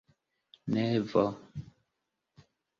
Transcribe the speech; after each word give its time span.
nevo 0.77 1.25